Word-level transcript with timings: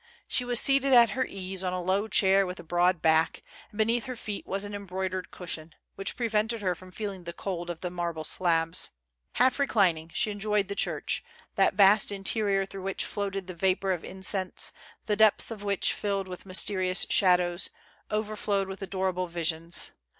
She 0.27 0.43
was 0.43 0.59
seated 0.59 0.93
at 0.93 1.11
her 1.11 1.27
ease 1.29 1.63
on 1.63 1.73
a 1.73 1.79
low 1.83 2.07
chair 2.07 2.47
with 2.47 2.59
a 2.59 2.63
broad 2.63 3.03
back, 3.03 3.43
and 3.69 3.77
beneath 3.77 4.05
her 4.05 4.15
feet 4.15 4.47
was 4.47 4.65
an 4.65 4.73
embroidered 4.73 5.29
cushion, 5.29 5.75
which 5.93 6.17
prevented 6.17 6.63
her 6.63 6.73
from 6.73 6.89
feeling 6.91 7.23
the 7.25 7.33
cold 7.33 7.69
of 7.69 7.81
the 7.81 7.91
mar 7.91 8.11
ble 8.11 8.23
slabs. 8.23 8.89
Half 9.33 9.59
reclining, 9.59 10.09
she 10.11 10.31
enjoyed 10.31 10.69
the 10.69 10.73
church, 10.73 11.23
that 11.53 11.75
vast 11.75 12.11
interior 12.11 12.65
through 12.65 12.81
which 12.81 13.05
floated 13.05 13.45
the 13.45 13.53
vapor 13.53 13.91
of 13.91 14.03
incense, 14.03 14.73
the 15.05 15.15
depths 15.15 15.51
of 15.51 15.61
which, 15.61 15.93
filled 15.93 16.27
with 16.27 16.47
mysterious 16.47 17.05
shadows, 17.11 17.69
overflowed 18.11 18.67
with 18.67 18.81
adorable 18.81 19.27
visions. 19.27 19.91